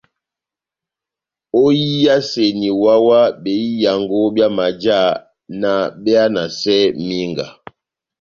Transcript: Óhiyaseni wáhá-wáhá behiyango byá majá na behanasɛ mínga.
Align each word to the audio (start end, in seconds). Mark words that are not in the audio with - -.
Óhiyaseni 1.63 2.69
wáhá-wáhá 2.81 3.33
behiyango 3.43 4.19
byá 4.33 4.47
majá 4.57 4.99
na 5.61 5.71
behanasɛ 6.03 6.77
mínga. 7.07 7.47